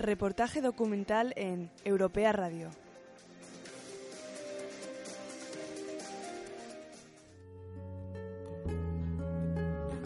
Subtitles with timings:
[0.00, 2.70] Reportaje documental en Europea Radio.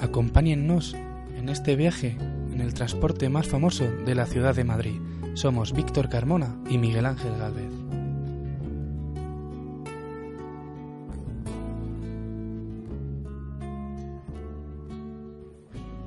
[0.01, 0.95] Acompáñennos
[1.37, 2.17] en este viaje
[2.53, 5.01] en el transporte más famoso de la ciudad de Madrid.
[5.35, 7.84] Somos Víctor Carmona y Miguel Ángel Galvez.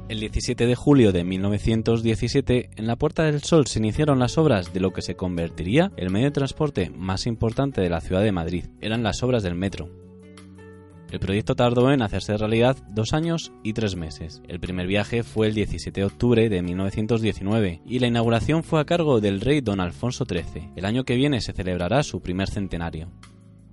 [0.09, 4.71] El 17 de julio de 1917, en la Puerta del Sol se iniciaron las obras
[4.73, 8.31] de lo que se convertiría el medio de transporte más importante de la ciudad de
[8.31, 8.67] Madrid.
[8.79, 9.89] Eran las obras del metro.
[11.11, 14.41] El proyecto tardó en hacerse realidad dos años y tres meses.
[14.47, 18.85] El primer viaje fue el 17 de octubre de 1919 y la inauguración fue a
[18.85, 20.69] cargo del rey don Alfonso XIII.
[20.77, 23.11] El año que viene se celebrará su primer centenario.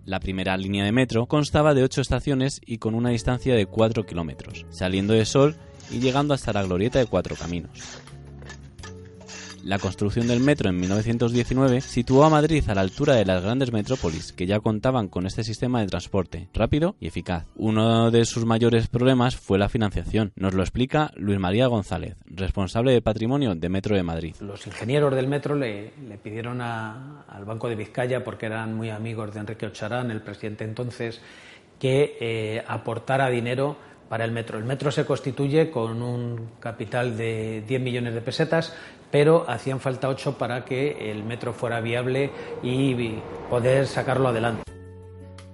[0.05, 4.05] La primera línea de metro constaba de ocho estaciones y con una distancia de 4
[4.05, 5.57] kilómetros, saliendo de Sol
[5.91, 8.03] y llegando hasta la glorieta de Cuatro Caminos.
[9.65, 13.73] La construcción del metro en 1919 situó a Madrid a la altura de las grandes
[13.73, 17.47] metrópolis, que ya contaban con este sistema de transporte rápido y eficaz.
[17.57, 20.33] Uno de sus mayores problemas fue la financiación.
[20.37, 24.37] Nos lo explica Luis María González, responsable de patrimonio de Metro de Madrid.
[24.41, 29.41] Los ingenieros del metro le, pidieron al Banco de Vizcaya, porque eran muy amigos de
[29.41, 31.23] Enrique Ocharán, el presidente entonces,
[31.79, 34.59] que eh, aportara dinero para el metro.
[34.59, 38.75] El metro se constituye con un capital de 10 millones de pesetas,
[39.11, 42.31] pero hacían falta 8 para que el metro fuera viable
[42.63, 43.15] y
[43.49, 44.63] poder sacarlo adelante.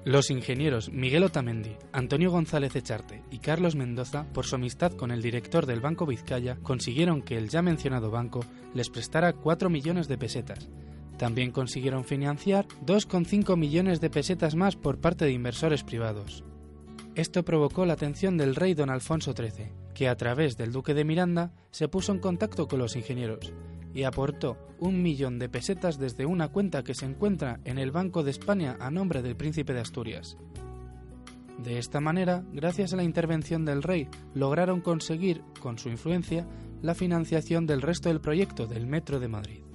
[0.04, 5.20] Los ingenieros Miguel Otamendi, Antonio González Echarte y Carlos Mendoza, por su amistad con el
[5.20, 8.41] director del Banco Vizcaya, consiguieron que el ya mencionado banco
[8.72, 10.70] les prestara 4 millones de pesetas.
[11.19, 16.44] También consiguieron financiar 2,5 millones de pesetas más por parte de inversores privados.
[17.16, 21.04] Esto provocó la atención del rey don Alfonso XIII, que a través del duque de
[21.04, 23.53] Miranda se puso en contacto con los ingenieros
[23.93, 28.22] y aportó un millón de pesetas desde una cuenta que se encuentra en el Banco
[28.22, 30.37] de España a nombre del príncipe de Asturias.
[31.59, 36.47] De esta manera, gracias a la intervención del rey, lograron conseguir, con su influencia,
[36.81, 39.69] la financiación del resto del proyecto del Metro de Madrid.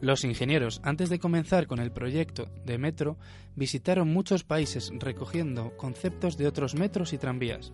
[0.00, 3.16] Los ingenieros, antes de comenzar con el proyecto de metro,
[3.56, 7.72] visitaron muchos países recogiendo conceptos de otros metros y tranvías,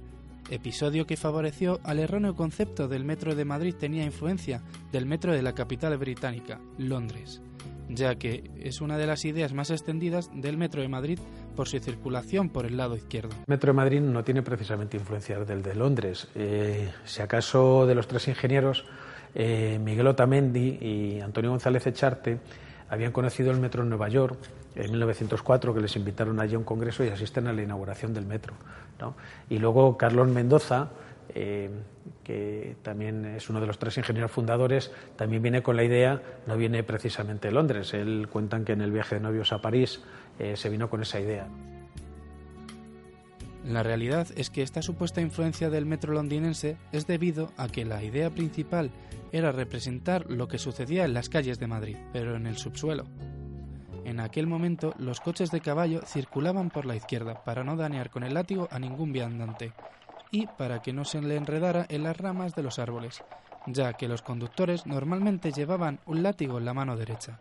[0.51, 4.62] episodio que favoreció al erróneo concepto del metro de Madrid tenía influencia
[4.93, 7.43] del metro de la capital británica, Londres,
[7.89, 11.19] ya que es una de las ideas más extendidas del metro de Madrid
[11.55, 13.35] por su circulación por el lado izquierdo.
[13.47, 16.29] Metro de Madrid no tiene precisamente influencia del de Londres.
[16.35, 18.85] Eh, si acaso de los tres ingenieros,
[19.34, 22.39] eh, Miguel Otamendi y Antonio González Echarte
[22.89, 24.39] habían conocido el metro en Nueva York
[24.75, 28.27] en 1904, que les invitaron allí a un congreso y asisten a la inauguración del
[28.27, 28.55] metro.
[29.00, 29.15] ¿no?
[29.49, 30.91] Y luego Carlos Mendoza,
[31.34, 31.71] eh,
[32.23, 36.56] que también es uno de los tres ingenieros fundadores, también viene con la idea, no
[36.56, 40.00] viene precisamente de Londres, él cuentan que en el viaje de novios a París
[40.39, 41.47] eh, se vino con esa idea.
[43.65, 48.03] La realidad es que esta supuesta influencia del metro londinense es debido a que la
[48.03, 48.91] idea principal
[49.33, 53.05] era representar lo que sucedía en las calles de Madrid, pero en el subsuelo.
[54.05, 58.23] En aquel momento los coches de caballo circulaban por la izquierda para no dañar con
[58.23, 59.73] el látigo a ningún viandante
[60.31, 63.25] y para que no se le enredara en las ramas de los árboles,
[63.67, 67.41] ya que los conductores normalmente llevaban un látigo en la mano derecha.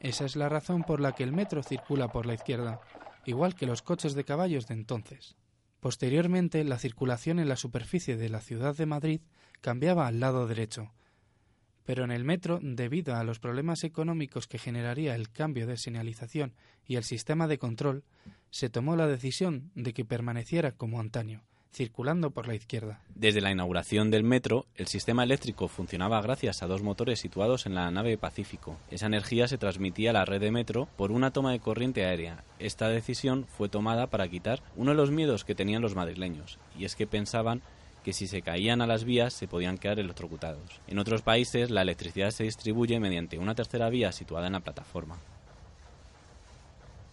[0.00, 2.80] Esa es la razón por la que el metro circula por la izquierda,
[3.26, 5.36] igual que los coches de caballos de entonces.
[5.80, 9.20] Posteriormente, la circulación en la superficie de la ciudad de Madrid
[9.60, 10.92] cambiaba al lado derecho.
[11.84, 16.54] Pero en el metro, debido a los problemas económicos que generaría el cambio de señalización
[16.86, 18.04] y el sistema de control,
[18.50, 23.00] se tomó la decisión de que permaneciera como antaño, circulando por la izquierda.
[23.14, 27.74] Desde la inauguración del metro, el sistema eléctrico funcionaba gracias a dos motores situados en
[27.74, 28.76] la nave Pacífico.
[28.90, 32.44] Esa energía se transmitía a la red de metro por una toma de corriente aérea.
[32.58, 36.84] Esta decisión fue tomada para quitar uno de los miedos que tenían los madrileños, y
[36.84, 37.62] es que pensaban
[38.04, 40.80] que si se caían a las vías se podían quedar electrocutados.
[40.88, 45.18] En otros países la electricidad se distribuye mediante una tercera vía situada en la plataforma.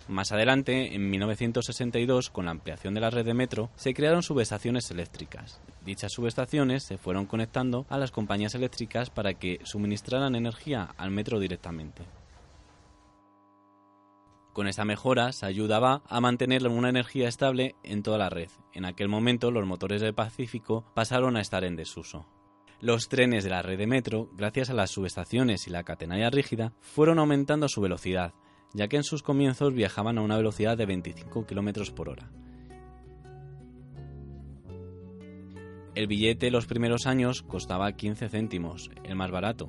[0.09, 4.89] Más adelante, en 1962, con la ampliación de la red de metro, se crearon subestaciones
[4.89, 5.61] eléctricas.
[5.85, 11.39] Dichas subestaciones se fueron conectando a las compañías eléctricas para que suministraran energía al metro
[11.39, 12.05] directamente.
[14.51, 18.49] Con esta mejora se ayudaba a mantener una energía estable en toda la red.
[18.73, 22.25] En aquel momento los motores del Pacífico pasaron a estar en desuso.
[22.81, 26.73] Los trenes de la red de metro, gracias a las subestaciones y la catenaria rígida,
[26.81, 28.33] fueron aumentando su velocidad,
[28.73, 32.29] ya que en sus comienzos viajaban a una velocidad de 25 km por hora.
[35.95, 39.67] El billete los primeros años costaba 15 céntimos, el más barato,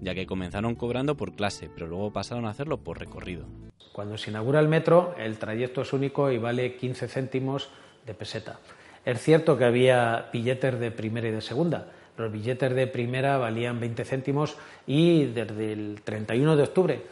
[0.00, 3.46] ya que comenzaron cobrando por clase, pero luego pasaron a hacerlo por recorrido.
[3.92, 7.68] Cuando se inaugura el metro, el trayecto es único y vale 15 céntimos
[8.06, 8.60] de peseta.
[9.04, 11.88] Es cierto que había billetes de primera y de segunda.
[12.16, 14.56] Los billetes de primera valían 20 céntimos
[14.86, 17.02] y desde el 31 de octubre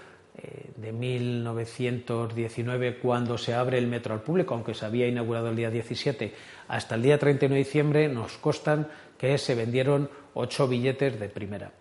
[0.76, 5.70] de 1919, cuando se abre el metro al público, aunque se había inaugurado el día
[5.70, 6.32] 17,
[6.68, 8.88] hasta el día 31 de diciembre, nos constan
[9.18, 11.72] que se vendieron 8 billetes de primera.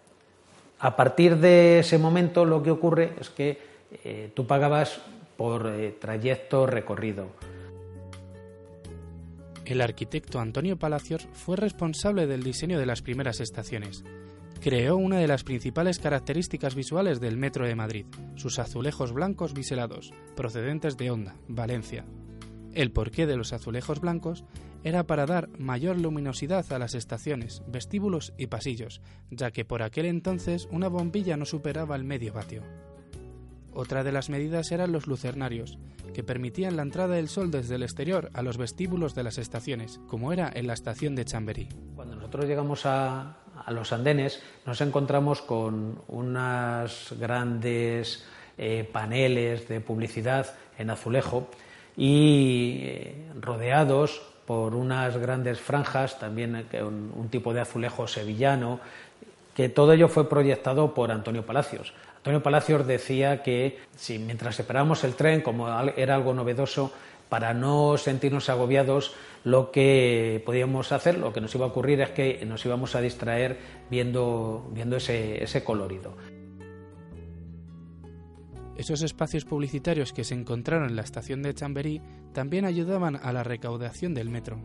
[0.79, 3.57] A partir de ese momento lo que ocurre es que
[4.03, 5.01] eh, tú pagabas
[5.37, 7.27] por eh, trayecto recorrido.
[9.65, 14.03] El arquitecto Antonio Palacios fue responsable del diseño de las primeras estaciones.
[14.61, 20.13] Creó una de las principales características visuales del Metro de Madrid, sus azulejos blancos biselados,
[20.35, 22.03] procedentes de Honda, Valencia.
[22.73, 24.43] El porqué de los azulejos blancos
[24.83, 29.01] era para dar mayor luminosidad a las estaciones, vestíbulos y pasillos,
[29.31, 32.63] ya que por aquel entonces una bombilla no superaba el medio vatio.
[33.73, 35.77] Otra de las medidas eran los lucernarios,
[36.13, 40.01] que permitían la entrada del sol desde el exterior a los vestíbulos de las estaciones,
[40.07, 41.69] como era en la estación de Chamberí.
[41.95, 48.25] Cuando nosotros llegamos a, los andenes, nos encontramos con unas grandes
[48.57, 50.47] eh, paneles de publicidad
[50.77, 51.47] en azulejo
[51.95, 58.79] y eh, rodeados por unas grandes franjas, también un, tipo de azulejo sevillano,
[59.53, 61.93] que todo ello fue proyectado por Antonio Palacios.
[62.17, 66.91] Antonio Palacios decía que si mientras esperábamos el tren, como era algo novedoso,
[67.29, 72.09] para no sentirnos agobiados, lo que podíamos hacer, lo que nos iba a ocurrir es
[72.09, 73.57] que nos íbamos a distraer
[73.89, 76.17] viendo, viendo ese colorido.
[78.79, 82.01] Esos espacios publicitarios que se encontraron en la estación de Chamberí
[82.33, 84.61] también ayudaban a la recaudación del metro.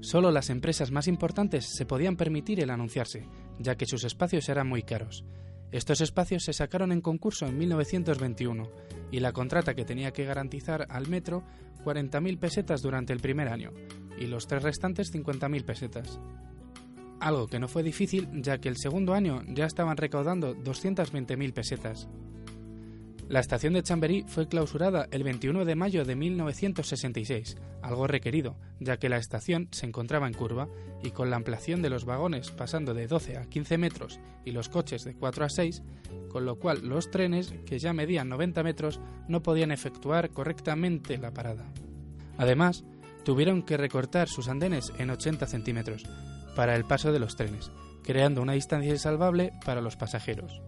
[0.00, 4.66] Solo las empresas más importantes se podían permitir el anunciarse, ya que sus espacios eran
[4.66, 5.26] muy caros.
[5.72, 8.70] Estos espacios se sacaron en concurso en 1921
[9.10, 11.42] y la contrata que tenía que garantizar al metro
[11.84, 13.72] 40.000 pesetas durante el primer año
[14.18, 16.18] y los tres restantes 50.000 pesetas.
[17.20, 22.08] Algo que no fue difícil ya que el segundo año ya estaban recaudando 220.000 pesetas.
[23.28, 28.98] La estación de Chamberí fue clausurada el 21 de mayo de 1966, algo requerido, ya
[28.98, 30.68] que la estación se encontraba en curva
[31.02, 34.68] y con la ampliación de los vagones pasando de 12 a 15 metros y los
[34.68, 35.82] coches de 4 a 6,
[36.28, 41.32] con lo cual los trenes, que ya medían 90 metros, no podían efectuar correctamente la
[41.32, 41.64] parada.
[42.36, 42.84] Además,
[43.24, 46.04] tuvieron que recortar sus andenes en 80 centímetros
[46.54, 47.70] para el paso de los trenes,
[48.02, 50.60] creando una distancia salvable para los pasajeros.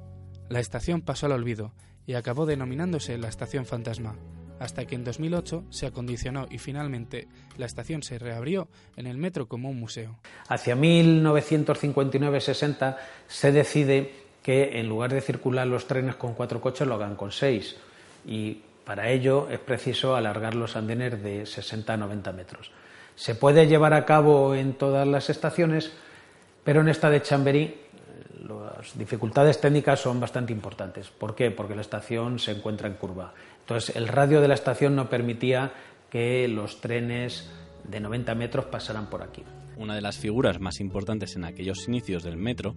[0.48, 1.74] La estación pasó al olvido
[2.06, 4.16] y acabó denominándose la Estación Fantasma,
[4.58, 8.66] hasta que en 2008 se acondicionó y finalmente la estación se reabrió
[8.96, 10.18] en el metro como un museo.
[10.48, 12.96] Hacia 1959-60
[13.26, 17.32] se decide que en lugar de circular los trenes con cuatro coches lo hagan con
[17.32, 17.76] seis
[18.24, 22.70] y para ello es preciso alargar los andenes de 60 a 90 metros.
[23.16, 25.90] Se puede llevar a cabo en todas las estaciones,
[26.62, 27.80] pero en esta de Chamberí
[28.46, 31.10] las dificultades técnicas son bastante importantes.
[31.10, 31.50] ¿Por qué?
[31.50, 33.34] Porque la estación se encuentra en curva.
[33.60, 35.72] Entonces, el radio de la estación no permitía
[36.10, 37.50] que los trenes
[37.84, 39.42] de 90 metros pasaran por aquí.
[39.76, 42.74] Una de las figuras más importantes en aquellos inicios del metro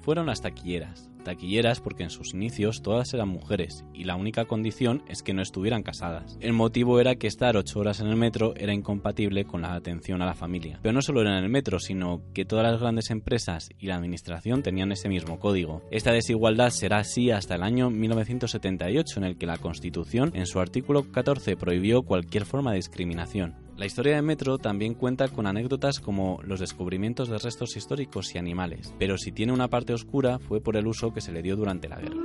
[0.00, 1.10] fueron las taquilleras.
[1.22, 5.42] Taquilleras porque en sus inicios todas eran mujeres y la única condición es que no
[5.42, 6.36] estuvieran casadas.
[6.40, 10.22] El motivo era que estar ocho horas en el metro era incompatible con la atención
[10.22, 10.78] a la familia.
[10.82, 13.96] Pero no solo era en el metro, sino que todas las grandes empresas y la
[13.96, 15.82] administración tenían ese mismo código.
[15.90, 20.60] Esta desigualdad será así hasta el año 1978 en el que la Constitución en su
[20.60, 23.61] artículo 14 prohibió cualquier forma de discriminación.
[23.76, 28.38] La historia de Metro también cuenta con anécdotas como los descubrimientos de restos históricos y
[28.38, 31.56] animales, pero si tiene una parte oscura fue por el uso que se le dio
[31.56, 32.20] durante la guerra.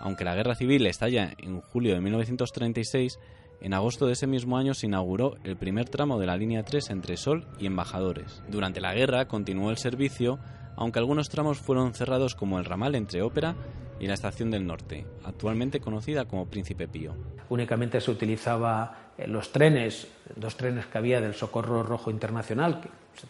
[0.00, 3.20] Aunque la guerra civil estalla en julio de 1936,
[3.60, 6.90] en agosto de ese mismo año se inauguró el primer tramo de la línea 3
[6.90, 8.42] entre Sol y Embajadores.
[8.48, 10.40] Durante la guerra continuó el servicio
[10.76, 13.54] aunque algunos tramos fueron cerrados como el ramal entre Ópera
[14.02, 17.14] y la estación del norte, actualmente conocida como Príncipe Pío.
[17.48, 22.80] Únicamente se utilizaba eh, los trenes, dos trenes que había del Socorro Rojo Internacional,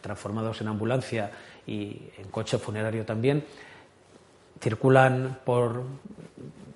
[0.00, 1.30] transformados en ambulancia
[1.66, 3.44] y en coche funerario también,
[4.60, 5.84] circulan por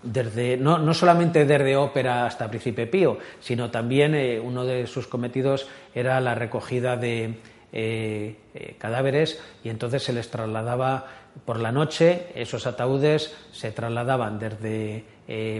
[0.03, 5.07] desde, no, no, solamente desde Ópera hasta Príncipe Pío, sino también eh, uno de sus
[5.07, 7.37] cometidos era la recogida de
[7.73, 11.07] eh, eh, cadáveres y entonces se les trasladaba
[11.45, 15.05] por la noche, esos ataúdes se trasladaban desde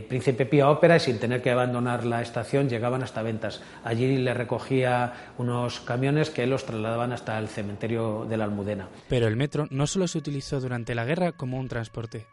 [0.09, 3.61] Príncipe Pío a Ópera y sin tener que abandonar la estación llegaban hasta Ventas.
[3.85, 8.89] Allí le recogía unos camiones que los trasladaban hasta el cementerio de la Almudena.
[9.11, 12.27] Pero el metro no solo se utilizó durante la guerra como un transporte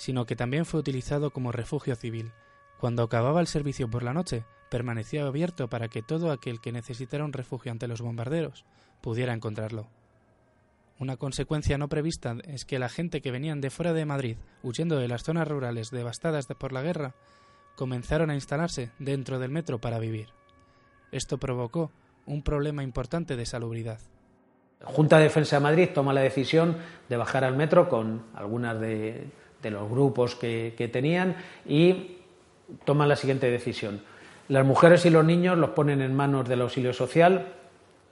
[0.00, 2.32] sino que también fue utilizado como refugio civil.
[2.80, 7.26] Cuando acababa el servicio por la noche, permanecía abierto para que todo aquel que necesitara
[7.26, 8.64] un refugio ante los bombarderos
[9.02, 9.86] pudiera encontrarlo.
[10.98, 14.96] Una consecuencia no prevista es que la gente que venían de fuera de Madrid, huyendo
[14.96, 17.14] de las zonas rurales devastadas por la guerra,
[17.76, 20.28] comenzaron a instalarse dentro del metro para vivir.
[21.12, 21.90] Esto provocó
[22.24, 24.00] un problema importante de salubridad.
[24.84, 26.78] Junta de Defensa de Madrid toma la decisión
[27.10, 29.28] de bajar al metro con algunas de
[29.62, 32.18] de los grupos que, tenían y
[32.84, 34.02] toman la siguiente decisión.
[34.48, 37.54] Las mujeres y los niños los ponen en manos del auxilio social,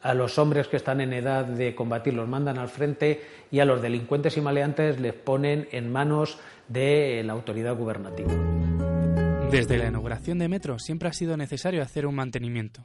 [0.02, 3.64] a los hombres que están en edad de combatir los mandan al frente y a
[3.64, 6.38] los delincuentes y maleantes les ponen en manos
[6.68, 8.32] de la autoridad gubernativa.
[9.50, 12.84] Desde la inauguración de Metro siempre ha sido necesario hacer un mantenimiento.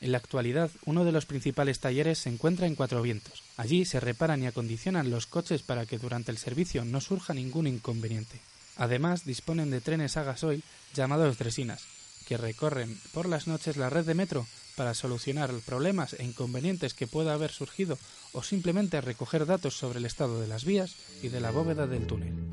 [0.00, 3.42] En la actualidad, uno de los principales talleres se encuentra en Cuatro Vientos.
[3.56, 7.66] Allí se reparan y acondicionan los coches para que durante el servicio no surja ningún
[7.66, 8.40] inconveniente.
[8.80, 11.84] Además, disponen de trenes a gasoil llamados dresinas,
[12.26, 17.06] que recorren por las noches la red de metro para solucionar problemas e inconvenientes que
[17.06, 17.98] pueda haber surgido
[18.32, 22.06] o simplemente recoger datos sobre el estado de las vías y de la bóveda del
[22.06, 22.49] túnel.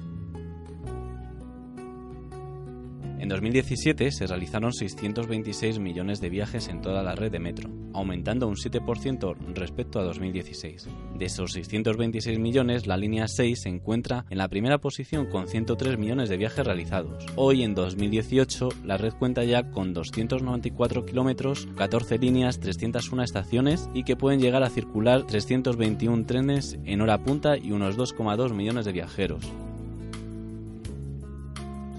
[3.27, 8.47] En 2017 se realizaron 626 millones de viajes en toda la red de metro, aumentando
[8.47, 10.87] un 7% respecto a 2016.
[11.19, 15.97] De esos 626 millones, la línea 6 se encuentra en la primera posición con 103
[15.97, 17.25] millones de viajes realizados.
[17.35, 24.05] Hoy, en 2018, la red cuenta ya con 294 kilómetros, 14 líneas, 301 estaciones y
[24.05, 28.93] que pueden llegar a circular 321 trenes en hora punta y unos 2,2 millones de
[28.93, 29.51] viajeros.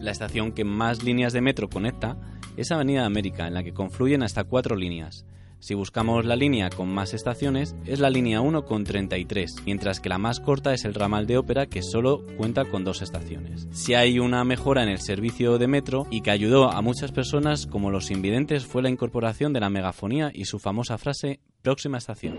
[0.00, 2.17] La estación que más líneas de metro conecta
[2.57, 5.25] es Avenida América, en la que confluyen hasta cuatro líneas.
[5.61, 10.09] Si buscamos la línea con más estaciones, es la línea 1 con 33, mientras que
[10.09, 13.67] la más corta es el ramal de ópera que solo cuenta con dos estaciones.
[13.73, 17.67] Si hay una mejora en el servicio de metro y que ayudó a muchas personas
[17.67, 22.37] como los invidentes fue la incorporación de la megafonía y su famosa frase próxima estación.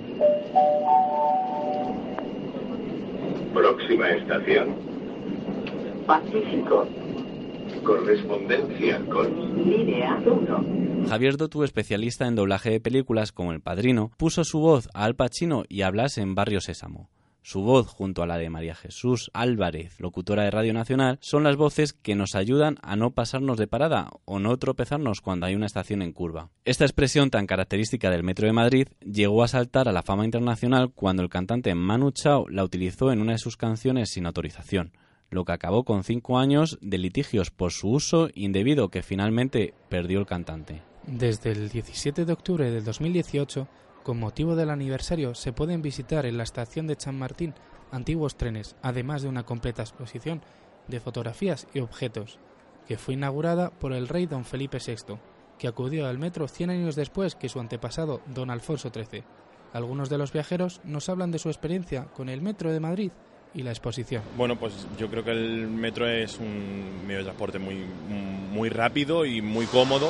[3.54, 4.76] Próxima estación.
[6.08, 6.88] Pacífico.
[7.84, 11.08] Correspondencia con línea 1.
[11.08, 15.16] Javier Dotu, especialista en doblaje de películas como El Padrino, puso su voz a Al
[15.16, 17.10] Pacino y a Blas en Barrio Sésamo.
[17.42, 21.56] Su voz, junto a la de María Jesús Álvarez, locutora de Radio Nacional, son las
[21.56, 25.66] voces que nos ayudan a no pasarnos de parada o no tropezarnos cuando hay una
[25.66, 26.50] estación en curva.
[26.66, 30.92] Esta expresión tan característica del Metro de Madrid llegó a saltar a la fama internacional
[30.94, 34.92] cuando el cantante Manu Chao la utilizó en una de sus canciones sin autorización
[35.30, 40.20] lo que acabó con cinco años de litigios por su uso indebido que finalmente perdió
[40.20, 40.82] el cantante.
[41.06, 43.68] Desde el 17 de octubre del 2018,
[44.04, 47.54] con motivo del aniversario, se pueden visitar en la estación de San Martín
[47.92, 50.42] antiguos trenes, además de una completa exposición
[50.88, 52.40] de fotografías y objetos,
[52.88, 55.18] que fue inaugurada por el rey don Felipe VI,
[55.58, 59.24] que acudió al metro 100 años después que su antepasado don Alfonso XIII.
[59.74, 63.12] Algunos de los viajeros nos hablan de su experiencia con el metro de Madrid
[63.54, 64.22] y la exposición?
[64.38, 67.84] Bueno, pues yo creo que el metro es un medio de transporte muy,
[68.52, 70.10] muy rápido y muy cómodo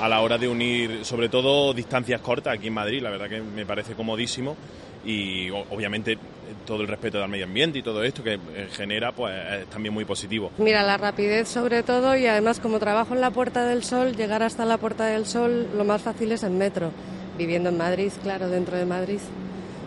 [0.00, 3.02] a la hora de unir, sobre todo, distancias cortas aquí en Madrid.
[3.02, 4.56] La verdad que me parece comodísimo
[5.04, 6.18] y obviamente
[6.66, 9.94] todo el respeto al medio ambiente y todo esto que eh, genera pues es también
[9.94, 10.50] muy positivo.
[10.58, 14.42] Mira, la rapidez sobre todo y además como trabajo en la Puerta del Sol, llegar
[14.42, 16.90] hasta la Puerta del Sol lo más fácil es en metro,
[17.38, 19.20] viviendo en Madrid, claro, dentro de Madrid.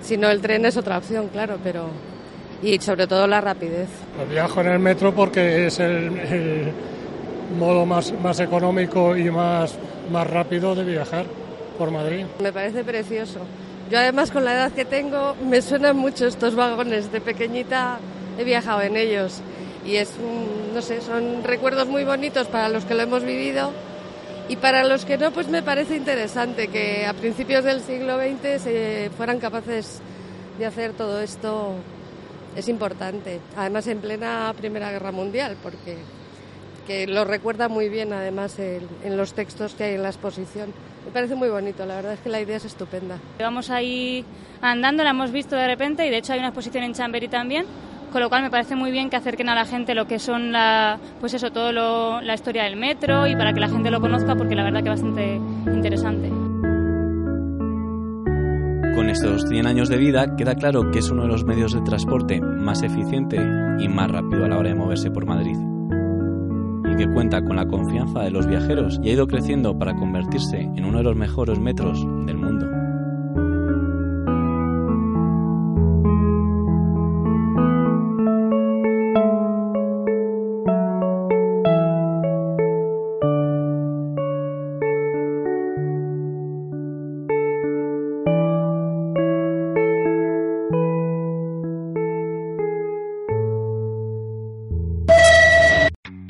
[0.01, 1.89] Si no, el tren es otra opción, claro, pero
[2.63, 3.89] y sobre todo la rapidez.
[4.15, 6.71] Pues viajo en el metro porque es el,
[7.59, 9.75] modo más, más económico y más,
[10.11, 11.25] más rápido de viajar
[11.77, 12.25] por Madrid.
[12.41, 13.39] Me parece precioso.
[13.91, 17.11] Yo además con la edad que tengo me suenan mucho estos vagones.
[17.11, 17.99] De pequeñita
[18.39, 19.41] he viajado en ellos
[19.85, 20.13] y es,
[20.73, 23.71] no sé, son recuerdos muy bonitos para los que lo hemos vivido
[24.47, 28.61] y para los que no, pues me parece interesante que a principios del siglo XX
[28.61, 30.01] se fueran capaces
[30.57, 31.75] de hacer todo esto
[32.55, 33.39] es importante.
[33.57, 35.97] Además en plena Primera Guerra Mundial, porque
[36.85, 40.73] que lo recuerda muy bien además en los textos que hay en la exposición.
[41.05, 43.17] Me parece muy bonito, la verdad es que la idea es estupenda.
[43.39, 44.25] Vamos ahí
[44.61, 47.65] andando, la hemos visto de repente y de hecho hay una exposición en Chambery también,
[48.11, 50.51] con lo cual me parece muy bien que acerquen a la gente lo que son
[50.51, 51.71] la, pues eso, todo
[52.21, 54.89] la historia del metro y para que la gente lo conozca porque la verdad que
[54.89, 55.35] es bastante
[55.73, 56.42] interesante.
[59.03, 61.81] Con estos 100 años de vida queda claro que es uno de los medios de
[61.81, 63.35] transporte más eficiente
[63.77, 65.57] y más rápido a la hora de moverse por Madrid
[66.89, 70.61] y que cuenta con la confianza de los viajeros y ha ido creciendo para convertirse
[70.61, 72.82] en uno de los mejores metros del mundo.